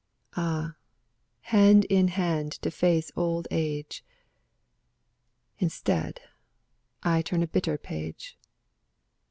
Ah, 0.35 0.77
hand 1.41 1.85
in 1.85 2.07
hand 2.07 2.53
to 2.63 2.71
face 2.71 3.11
old 3.15 3.47
age!— 3.51 4.03
Instead, 5.59 6.21
I 7.03 7.21
turn 7.21 7.43
a 7.43 7.47
bitter 7.47 7.77
page. 7.77 8.35